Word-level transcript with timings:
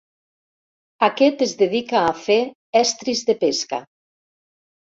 Aquest 1.07 1.43
es 1.47 1.53
dedica 1.59 2.01
a 2.05 2.15
fer 2.23 2.39
estris 2.83 3.25
de 3.29 3.37
pesca. 3.47 3.83